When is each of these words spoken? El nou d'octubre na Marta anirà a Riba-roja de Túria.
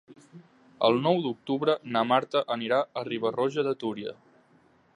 El 0.87 0.95
nou 1.07 1.19
d'octubre 1.25 1.75
na 1.97 2.03
Marta 2.13 2.43
anirà 2.55 2.79
a 2.81 3.05
Riba-roja 3.09 3.67
de 3.69 3.75
Túria. 3.85 4.15